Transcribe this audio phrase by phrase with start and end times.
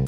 [0.00, 0.06] ク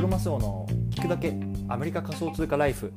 [0.00, 1.34] ロマスオの聞くだけ
[1.68, 2.92] アメリカ仮想通貨ライフ。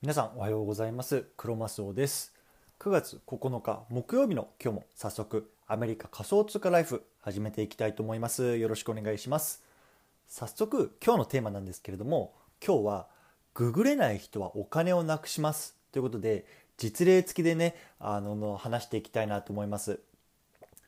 [0.00, 1.26] 皆さんおはようございます。
[1.36, 2.32] クロマスオです。
[2.78, 8.56] 9月9日木曜日の今日も早速アメリカ仮想通貨ライフ始めていきたいと思います。
[8.56, 9.64] よろしくお願いします。
[10.28, 12.32] 早速今日のテーマなんですけれども
[12.64, 13.08] 今日は
[13.54, 15.76] ググれない人はお金をなくします。
[15.90, 16.46] ということで
[16.76, 20.00] 実例付きでねあの話していきたいなと思います。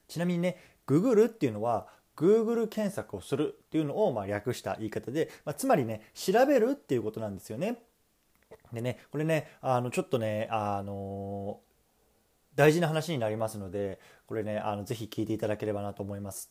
[0.09, 7.79] ちなみにねググるっていうのは Google 検索をするっていうのをまあ略した言い方で、まあ、つまりね調べるっていうことなんですよね。
[8.73, 11.61] でねこれねあのちょっとねあの
[12.55, 16.51] 大事な話になりますのでこれねあのぜひ聞いていただければなと思います。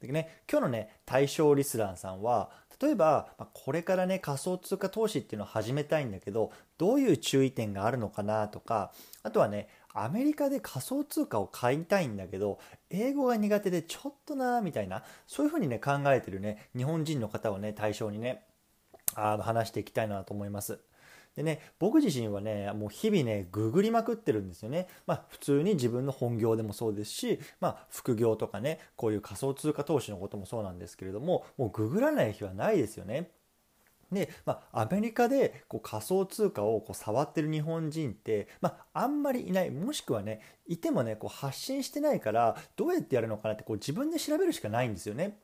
[0.00, 8.92] でね今日のね対象リスナーさんは例えばこれからね仮想通貨投資っていうのを始めたいんだけどどういう注意点があるのかなとか
[9.22, 12.60] あとはねアメリカで仮想通貨を買いたいんだけど
[12.90, 18.44] 英語が苦手でちょっとなみたいなそういうふうにね考えてるね日本人の方をね対象にね
[19.14, 20.78] あの話していきたいなと思います。
[21.38, 24.88] でね、僕自身はね、もう日々ね、ググりまくってるんですよね。
[25.06, 33.30] まあ、普通に自分の本業でもそうですし、まあ、副業とかね、こういう仮想通貨投資のこともそうなんですけれども、もうググらない日はないですよね。
[34.10, 45.38] で、まあ、アメリカでこう仮想通貨をこう触ってる日本人って、まあ、あんまりいないもしくはねいてもねこう発信してないからどうやってやるのかなってこう自分で調べるしかないんですよね。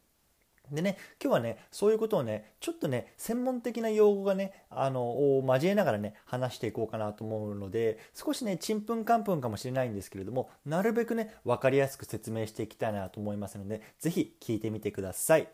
[0.70, 5.02] でね、今日はね、そういうことをね、ちょっとね、専門的な用語がね、あの、
[5.38, 15.48] を交えながらね、話していこうかなと思うので、少しね、ちんぷんかんぷんかもしれないんですけれども、なるべくね、分かりやすく説明していきたいなと思いますので、是非聞いてみてください。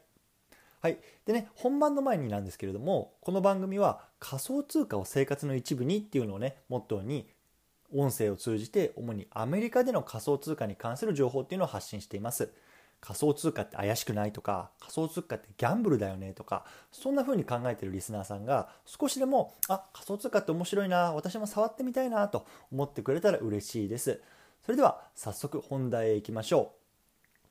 [0.80, 0.98] はい。
[1.26, 7.28] でね、本番の前になんですけれども、この番組は仮想通貨を生活の一部にっていうのをね、モットーに、
[7.92, 12.52] 音声を通じて主にアメリカでの仮想通貨に関する情報っていうのを発信しています。
[13.00, 24.20] 仮想通貨って怪しくないとか仮想通貨ってギャンブルだよねとかそんな風に考えてるリスナーさんが少しでもあ仮想通貨って面白いな私も触ってみたいなと思ってくれたら嬉しいです。
[24.64, 26.74] それでは早速本題へ行きましょ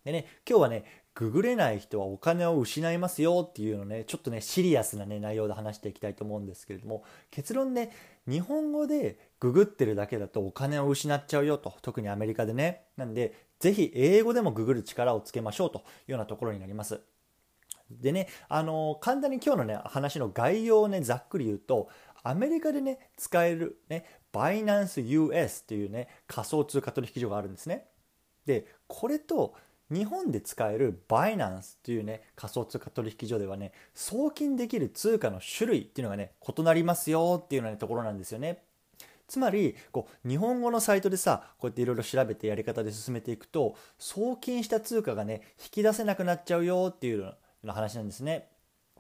[0.03, 0.05] う。
[0.05, 7.91] でね今日はねググれない人はお金を失いますよっていうのねちょっとねシリアスなね内容で話していきたいと思うんですけれども結論ね
[8.25, 12.83] 日本語でググってるだけだとお金を失っちゃうよと特にアメリカでね。
[12.95, 17.01] なんでぜひ英語でもググる力をつけましょうというようなところになります。
[17.91, 21.89] でね、あの簡単に今日のね話の概要をねざっくり言うと
[22.23, 27.85] アメリカでね使えるねバイナンス US っていうね仮想通貨取引所があるんですね。
[28.45, 29.55] でこれと
[29.91, 38.63] 日本で使えるバイナンスというね仮想通貨取引所ではね送金できる通貨の種類っていうのがね異なりますよっていうような、ところなんですよね。
[39.29, 48.47] つまりこう日本語のサイトでさこうやっていろいろ調べてやり方で進めていくと送金した通貨がね引き出せなくなっちゃうよっていうの話なんですね。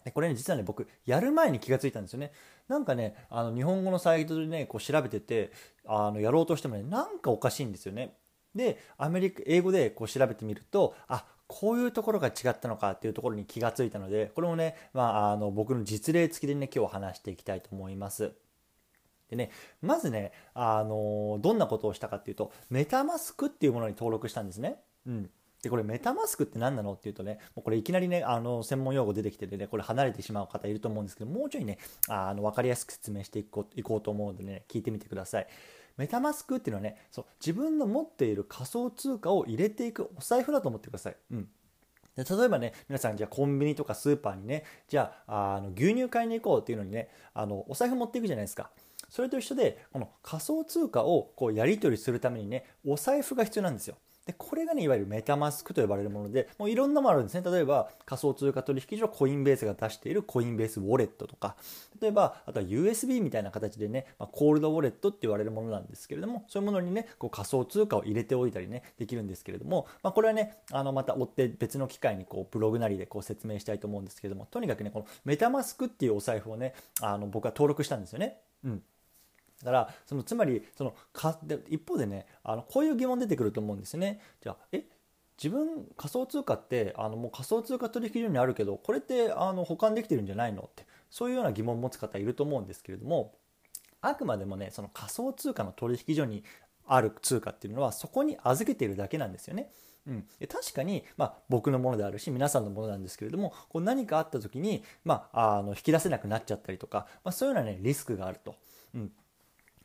[0.05, 2.31] でこれね実はね僕やる前に気がついたんですよね。
[2.67, 5.51] なんかねあの日本語のサイトでねこう調べてて
[5.85, 8.13] あのやろうとしてもねなんかおかしいんですよね。
[8.55, 18.33] でアメリカ英語でこう調べてみるとあこういうところが違ったのかっていうところに気がついたのでこれもね、まあ、あの僕の実例付きでね今日話していきたいと思います。
[19.29, 19.51] でね、
[19.81, 24.81] まずね、あのどんなことをしたかっていうと、メタマスクっていうものに登録したんですね。
[25.05, 25.29] うん。
[25.61, 35.47] で、これメタマスクって何なのっていうとね、もうこれいきなりね、あの、専門用語出てきててね、これ離れてしまう方いると思うんですけど、もうちょいね、あの、わかりやすく説明していこういこうと思うのでね、聞いてみてください。
[35.97, 41.15] メタマスクっていうのはね、そう、自分の持っている仮想通貨を入れていくお財布だと思ってください。
[41.31, 41.49] うん。
[42.23, 48.71] で例えばね皆さんじゃあコンビニとかスーパーにねじゃああの牛乳買いに行こうっていうのにねあのお財布持っていくじゃないですか
[49.09, 53.95] それと一緒でこの仮想通貨をこうやり取りするためにねお財布が必要なんですよ。
[54.29, 61.55] でこれがねいわゆるメタマスクと呼ばれるものでもういろんなものあるんですね例えば仮想通貨取引所コインベースが出しているコインベースウォレットとか
[61.99, 78.37] 例えばあとは USB みたいな形でね、まあ、コールドウォレットって言われるものなんですけれどもそういうものにねこう仮想通貨を入れておいたりねできるんですけれども、まあ、これはねあのまた追って別の機会にこうブログなりでこう説明したいと思うんですけれどもとにかくねこのメタマスクっていうお財布をねあの僕は登録したんですよね。
[78.63, 78.83] うん
[79.63, 84.21] だからそのつまりそのかで一方でねあのこういう疑問出てくると思うんですね。
[84.41, 84.85] じゃあえ
[85.37, 90.63] 自分仮想通貨ってあのもう仮想通貨取引所にあるけどこれってあの保管できてるんじゃないの？
[90.63, 93.33] ってそういうような疑問を持つ方いると思うんですけれども
[94.01, 96.43] あくまでもねその仮想通貨の取引所に
[96.87, 99.71] ある通貨っていうのはそこに預けているだけなんですよね。
[100.07, 108.55] うん、確かに、まあ、僕のものであるし皆さんのものなんですけれどもこう何かあった時に、まあ、あの引き出せなくなっちゃったりとか、まあ、そういうような、ね、リスクがあると。
[108.95, 109.11] うん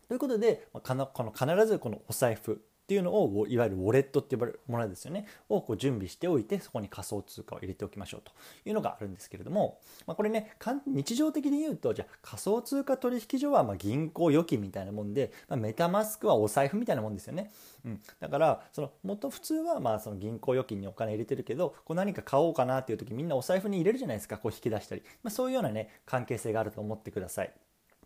[0.08, 5.26] ということで、この必ずこのお財布っていうのをいわゆるウォレットって呼ばれるものですよね。
[5.48, 8.32] をこう準備しておいてそこに仮想通貨を入れておきましょうと
[8.66, 10.54] いうのがあるんですけれども、まあ、これね
[10.86, 17.50] 日常的に言うとじゃあ仮想通貨取引所はま銀行預金みたいなもんで、まあ、メタマスクはお財布みたいなもんですよね、
[17.86, 24.36] うん、だからその元普通はまあその銀行預金にお金入れてるけどこう何か買おうかなっていう時みんなお財布に入れるじゃないですか。
[24.36, 27.52] こう引き出したり、まあ、そういうようなね関係性があると思ってください。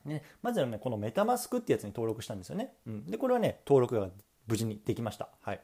[0.08, 4.08] ね、まずはねこのメタマスクってやつに登録したんですよね、うん、でこれはね登録が
[4.46, 5.28] 無事にできました。
[5.42, 5.60] はい。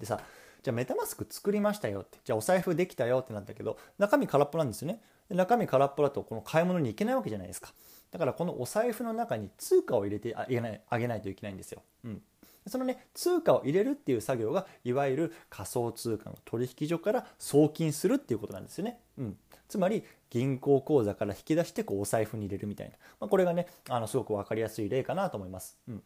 [0.00, 0.20] でさ、
[0.62, 5.00] じゃあメタマスク作りましたよって、じゃあお財布できたよってなったけど、中身空っぽなんですよね。
[5.28, 7.72] で中身空っぽだとこの買い物に行けないわけじゃないですか。
[8.10, 11.82] だからこのお財布の中に通貨を入れてあげないあげないといけないんですよ。
[12.04, 12.22] うん。
[12.66, 19.00] そのね、通貨を入れるっていう作業が、いわゆる仮想通貨の取引所から送金するっていうことなんですよね。
[19.18, 19.36] うん。
[19.68, 22.96] つまり、銀行口座から引き出してこうお財布に入れるみたいな。
[23.20, 25.78] まあ、これがね、あのすごく分かりやすい例かなと思います。
[25.88, 26.02] うん。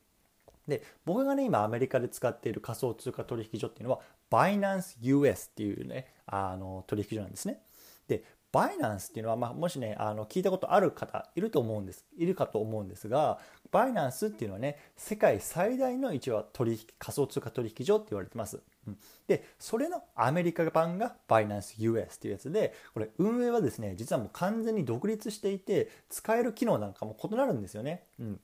[0.69, 4.00] で僕がね今アメリカで使っている仮想通貨取引所っていうのは
[4.31, 7.62] バイナンス US っていうねあの取引所なんですね。
[8.06, 8.22] で
[8.58, 13.38] バイナンスっていうのは、まあ、もしねあの聞いたことある方いると思うんですいるかと思うんですが
[13.70, 18.60] バイナンスっていうのはね世界最大の一応取引仮想通貨取引所って言われてます。
[18.88, 28.02] うん、でそれのアメリカ版がバイナンス US っていうやつでこれ運営はですね実はもう完全に独立していて使える機能なんかも異なるんですよね。
[28.19, 28.40] うん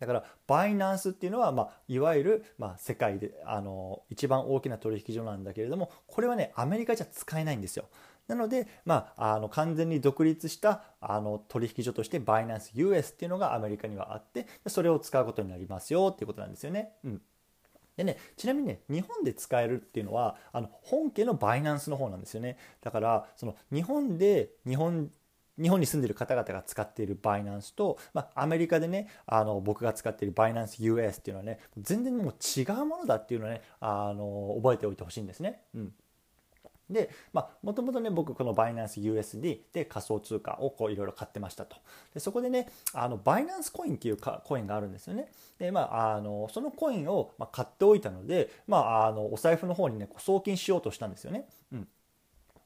[0.00, 7.84] だからバイナンスっていうのは、まあ、いわゆる、まあ、世界であの一番大きな取引所なんだけれどもこれはねアメリカじゃ使えないんですよ。
[8.30, 16.92] なので、まあ、あの完全に独立したあの取引所としてバイナンス US っていうのがアメリカにはあってそれを使うことになりますよっていうことなんですよね。
[17.04, 17.20] うん
[17.96, 25.10] でね、ちなみにね日本で使えるっていうのはあの本家のバイナンスの方なんですよねだからその日本で日本
[25.60, 35.60] 日本に住んでる方々が使っているバイナンスと、まあ、アメリカでねあの僕が使っているバイナンス US っていうのはね全然もう違うものだっていうのをねあの覚えておいてほしいんですね。
[35.74, 35.92] うん
[36.90, 41.76] で、まあ、もともとね、僕、このバイナンス USD で仮想通貨をこういろいろ買ってましたと。
[42.12, 45.30] で、そこでね、あの、バイナンスコインっていうかコインがあるんですよね。
[45.58, 51.48] で、まあ、あの、そのコインを買っておいたので、まあ、あの、お財布の方にね、送金しようとしたんですよね。
[51.72, 51.88] うん。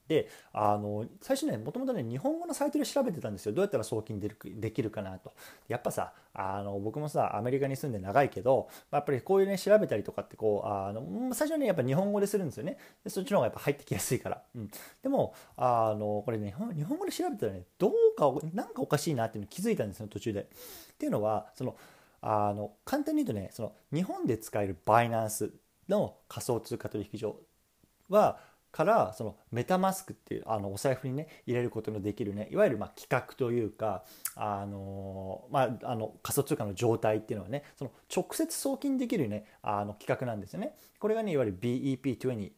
[0.08, 3.52] であの最初ねもともとね日本語のサイトで調べてたんですよ。
[3.52, 5.32] どうやったら送金でできるかなと。
[5.68, 12.76] やっぱさあの僕もさアメリカに住んで長いけどまやっぱりこういうね調べたりとかってこうあの最初はねやっぱ日本語でするんですよね。
[13.02, 14.70] でそっちの方がやっぱ入ってきやすいから、うん、
[15.02, 20.40] でもあのこれね日本語で調べたらねどうかなんかおかしいなっていうの気づいたんですよ途中で。
[20.42, 21.76] っていうのはその
[22.20, 25.52] あの簡単に言うとねその日本で使えるバイナンス
[25.88, 27.36] の仮想通貨取引所
[28.08, 28.38] は
[28.74, 34.02] からそのメタマスクっていうあのお財布にね入れることのできるねいわゆるま企画というか
[34.34, 40.74] あの、まあ、あの仮想通貨の状態っていうのはねその直接送金できるねあの企画なんですよね。
[40.98, 42.50] これがねいわゆる BEP20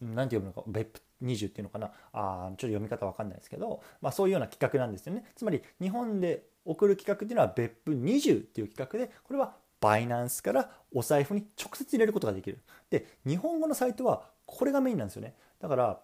[0.00, 5.24] なんて読むのか BEP20 っていうのかなあちょっと読み方わかんないですけど、まあ、そういうような企画なんですよね。
[5.34, 12.60] つまり日本で送る企画っていうのは BEP20 っていう企画でこれはバイナンスからお財布に直接入れることができる。
[12.90, 15.34] で日本語のサイトはこれがメインなんですよね。
[15.64, 15.98] だから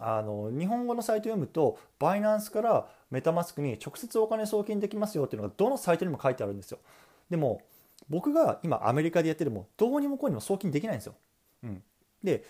[0.00, 6.78] あの日本語のサイト読むとバイナンスからメタマスクに直接お金送金できますよっていうのがどのサイトにも書いてあるんですよ。
[7.28, 7.60] でも
[8.08, 11.14] 僕が今アメリカでやってるもどうにもこうにも送金できないんですよ、
[11.64, 11.82] うん、
[12.22, 12.46] で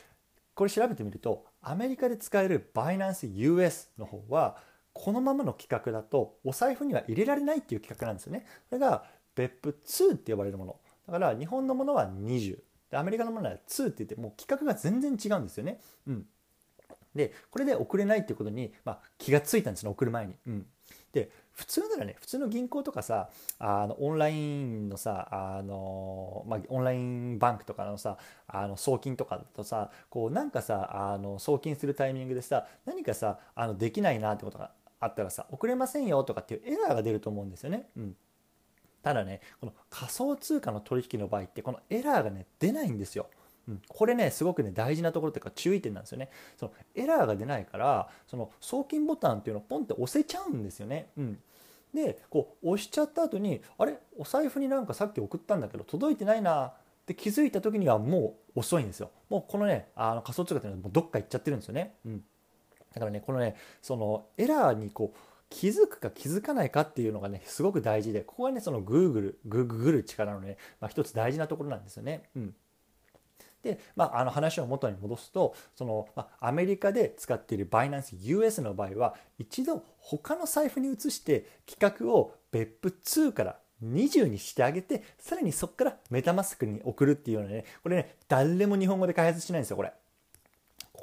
[0.55, 4.59] これ調べてみるとアメリカで使えるバイナンス US の方は
[4.93, 8.47] このままの規格だとお財布には入れられないっていう規格なんですよね。
[8.69, 10.77] それが別府2って呼ばれるもの。
[11.09, 12.59] だから日本のものは20
[12.91, 15.81] でアメリカのものは2って言ってもう規格が全然違うんですよね。
[16.07, 16.27] うん、
[17.15, 20.35] でこれで送れないっていうことに、まあ、気が付いたんですね送る前に。
[20.47, 20.67] うん、
[21.12, 37.88] で普通ならね普通の銀行とかさあのオンラインのさあの、まあ、オンラインバンクとかのさあの送金とかだとさこうなんかさあの送金するタイミングでさ何かさあのできないなってことがあったらさ送れませんよとかっていうエラーが出ると思うんですよね。
[37.97, 38.17] うん
[39.03, 43.29] ただねこの仮想通貨の取引の場合ってこのエラーがね出ないんですよ。
[43.69, 46.31] うん、これねすごくね大事なところというか注意点なんですよね。
[46.57, 51.11] そのエラーが出ないからその送金ボタンっていうのをポンって押せちゃうんですよね。
[51.19, 51.39] うん、
[51.93, 53.99] でこう押しちゃった後にあれ？
[54.17, 56.73] お財布になんかさっき送ったんだけど届いてないなっ
[57.07, 59.11] て気づいた時にはもう遅いんですよ。
[59.29, 61.95] もうこのねあの仮想通貨っていうのはもうどっか行っちゃってるんですよね。
[62.07, 62.25] うん、
[62.95, 65.19] だからねこのねそのエラーにこう
[65.51, 72.25] 気づくか気づかないかっていうのがねすごく大事でここがねその Google ググる力のね、まあ、一つ大事なところなんですよね。
[72.37, 72.55] うん
[73.62, 89.93] で、まあ、あの話を元に戻すとその、まあ、アメリカで使っているバイナンス US の場合は一度他の財布に移して企画を別府2から20にしてあげてさらにそこからメタマスクに送るっていうようなねこれね誰も日本語で開発しないんですよこれ。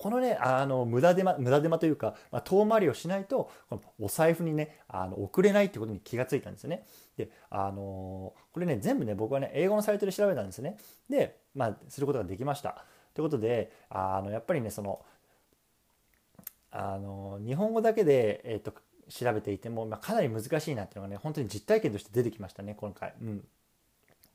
[0.06, 6.86] このねあの無駄手間無駄手間というか、まあ、遠回りをしないとこのお財布にねあの送れないってことに気がついたんですよね。
[7.18, 10.78] であのこれね全部ね僕はね英語のサイトで調べたんですね。
[11.10, 12.86] でまあすることができました。
[13.16, 15.04] ということであのやっぱりねその
[16.70, 18.76] あの日本語だけで、えーと、
[19.10, 23.16] 調べていても、まあ、かなり難しいなっていうのがね本当に実体験として出てきましたね今回。
[23.20, 23.44] うん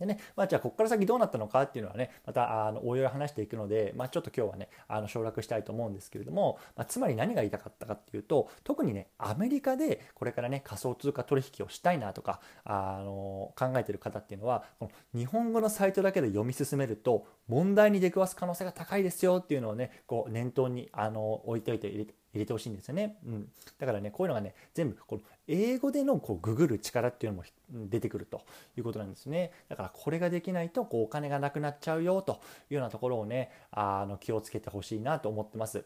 [0.01, 21.89] でね、まあ、じゃあここから先どうなったのかっていうのはねまたあのおいおい話していくので、まあ、ちょっと今日はねあの省略したいと思うんですけれども、まあ、つまり何が言いたかったかっていうと特にねアメリカでこれからね仮想通貨取引をしたいなとかあの考えてる方っていうのはこの日本語のサイトだけで読み進めると問題に出くわす可能性が高いですよっていうのをねこう念頭にあの置いておいて
[22.33, 27.45] 入れてほしいんですよね、うん、だからねこういうのがね全部この英語でのこうググる力っていうのも
[27.89, 28.43] 出てくると
[28.77, 29.51] いうことなんですね。
[29.69, 35.85] だからこれができないとこうお金がなくなっちゃうよというようなところをねあの気をつけてほしいなと思ってます。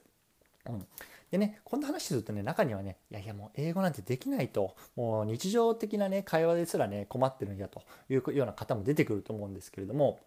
[0.67, 0.87] うん。
[1.31, 10.21] でね、こんな話するとね、中にはね、いやいやもう英語なんてできないと、もう日常的なね、会話ですらね、困ってるんやというような方も出てくると思うんですけれども、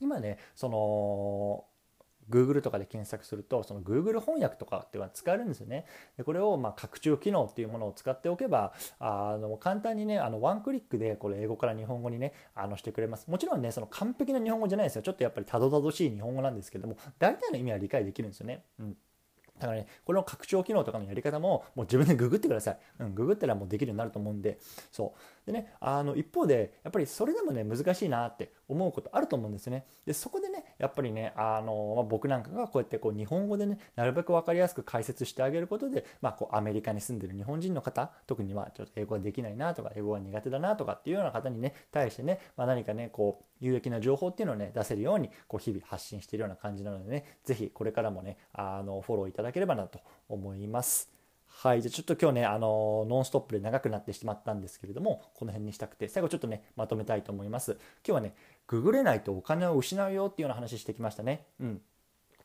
[0.00, 1.64] 今ね、その、
[2.30, 5.86] Google とかで検索するとその Google 翻訳とかっていうのは使えるんですよね。
[6.16, 13.30] でこれをま拡張機能っていうものを使っておけばあの簡単にねあのワンクリックでこれ英語から日本語にねあのしてくれます。
[13.30, 15.02] もちろんねその完璧な日本語じゃないですよ。
[15.02, 18.62] ちょっとやっぱりたどたどしい日本語なんですけども大体の意味は理解できるんですよね。
[18.80, 18.96] うん
[19.58, 22.78] だからね、この拡張機能とかのやり方も、もう自分でググってください。
[23.00, 24.58] うん、ググったらもうできるようになると思うんで、
[24.92, 25.20] そう。
[25.46, 29.86] でね、あの、一方で、やっぱりそれでもね、難しいなって思うことあると思うんですね。
[30.04, 51.15] で、そこでね、やっぱりね、あの、まあ、僕なんかがこうやってこう日本語でね、なるべく分かりやすく解説してあげることで、まあ、こうアメリカに住んでる日本人の方、特にまあ、ちょっと英語ができないなとか、英語が苦手だなとかっていうような方にね、対してね、まあ、何かね、こう、有益な情報っていうのをね、出せるように、こう、日々発信しているような感じなのでね、是非これからもね、あの、フォローいただければなと思います。
[51.58, 51.80] はい。
[51.80, 57.72] じゃちょっと今日ね、あの、ノンストップで長くなってしまったんですけれども、この辺にしたくて、最後ちょっとね、まとめたいと思います。
[57.72, 58.34] 今日はね、
[58.66, 61.46] ググれないとお金を失うよっていうような話してきましたね。
[61.58, 61.80] うん。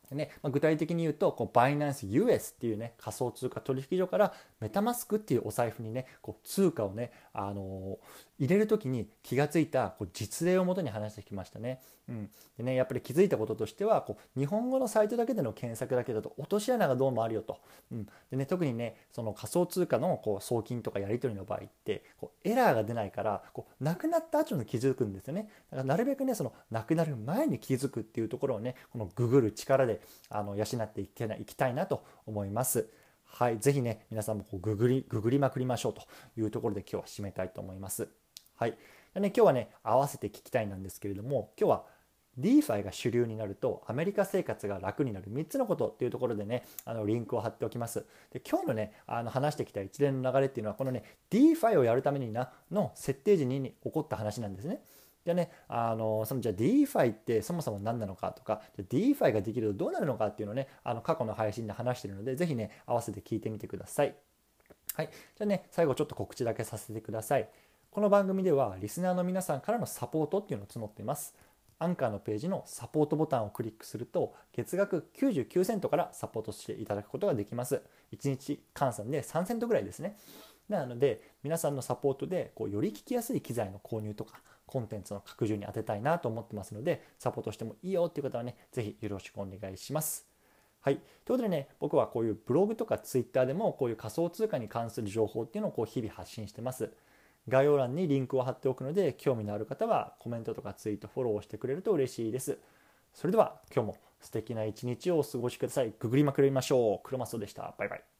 [0.09, 7.99] でね、まあ、具体的に言うと、こう、バイナンス US っていうね、仮想通貨取引所からメタマスクっていうお財布にね、こう、通貨をね、あの
[8.41, 11.79] 入れる時に気がついたこう実例をもとに話してきましたね。
[12.09, 17.59] うん、でねやっぱり気づいたこととしてはこう日本語のサイトだけでの検索だけだと落とし穴がどうもあるよと。
[17.91, 25.47] うん、でね特にねその仮想通貨のこう送金とかやり取りの場合ってこうエラーが出ないからこうなくなった後に気づくんですよね。
[25.69, 32.89] だからなるべくねそのなくなる前に気づくっていうところをねこのググる力であの養っていけないいきたいなと思います。
[33.33, 36.01] はい、ぜひね、皆さんもこうググり、ググりまくりましょうと
[36.37, 38.09] いうところで今日は締めたいと思います。
[38.61, 38.77] はい。
[39.15, 41.85] でね、今日はね、合わせて聞きたいなんですけれども、今日は
[42.39, 48.05] DeFi が主流になるとアメリカ生活が楽になる3つのことっていうところでね、あのリンクを貼っておきます。
[48.31, 54.83] で今日のね、あの話してきた一連の流れっていうのは、このね、DeFi をやるためになの設定時に起こった話なんですね。
[55.25, 64.15] じゃあね、あのそのじゃあ DeFi ってそもそも何なのかとか、DeFi ができるとどうなるのかっていうのをね、あの過去の配信で話してるので、ぜひね、合わせて聞いてみてください。
[64.93, 65.09] はい。
[65.35, 67.49] じゃあね、最後ちょっと告知だけさせてください。
[67.91, 71.35] この番組ではリスナーの皆さんからのサポートっていうのを募っています。
[71.77, 77.81] アンカーのページのサポートボタンをクリックすると月額99セントからサポートしていただくことができます。
[78.13, 80.15] 1日換算で3セントぐらいですね。
[80.69, 90.25] なので皆さんのサポートでこうより聞きやすい機材の購入とかコンテンツの拡充に当てたいなと思ってますので、サポートしてもいいよっていう方はね、ぜひよろしくお願いします。
[90.79, 90.95] はい。
[90.95, 96.93] ということでね、僕はこういうブログとかツイッターでもこういう仮想通貨に関する情報っていうのをこう日々発信してます。
[97.47, 102.59] 概要欄にリンクを貼っておくので、興味のある方はコメントとかツイート、フォローしてくれると嬉しいです。
[103.13, 105.93] それでは今日も素敵な一日をお過ごしください。
[105.99, 106.99] ググりまくりましょう。
[107.03, 107.73] クロマスオでした。
[107.77, 108.10] バイバイ。